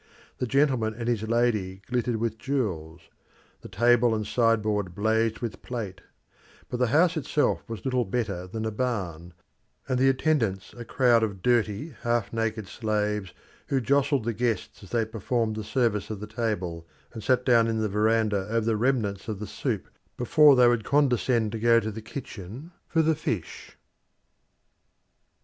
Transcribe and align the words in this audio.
The 0.39 0.47
gentleman 0.47 0.95
and 0.95 1.07
his 1.07 1.21
lady 1.21 1.83
glittered 1.85 2.15
with 2.15 2.39
jewels; 2.39 3.01
the 3.61 3.69
table 3.69 4.15
and 4.15 4.25
sideboard 4.25 4.95
blazed 4.95 5.41
with 5.41 5.61
plate; 5.61 6.01
but 6.71 6.77
the 6.77 6.87
house 6.87 7.15
itself 7.17 7.63
was 7.69 7.85
little 7.85 8.03
better 8.03 8.47
than 8.47 8.65
a 8.65 8.71
barn, 8.71 9.35
and 9.87 9.99
the 9.99 10.09
attendants 10.09 10.73
a 10.75 10.83
crowd 10.85 11.21
of 11.21 11.43
dirty, 11.43 11.93
half 12.01 12.33
naked 12.33 12.67
slaves 12.67 13.31
who 13.67 13.79
jostled 13.79 14.23
the 14.23 14.33
guests 14.33 14.81
as 14.81 14.89
they 14.89 15.05
performed 15.05 15.55
the 15.55 15.63
service 15.63 16.09
of 16.09 16.19
the 16.19 16.25
table, 16.25 16.87
and 17.13 17.21
sat 17.21 17.45
down 17.45 17.67
in 17.67 17.77
the 17.79 17.87
verandah 17.87 18.47
over 18.47 18.65
the 18.65 18.77
remnants 18.77 19.27
of 19.27 19.37
the 19.37 19.45
soup 19.45 19.87
before 20.17 20.55
they 20.55 20.67
would 20.67 20.83
condescend 20.83 21.51
to 21.51 21.59
go 21.59 21.79
to 21.79 21.91
the 21.91 22.01
kitchen 22.01 22.71
for 22.87 23.03
the 23.03 23.13
fish. 23.13 23.77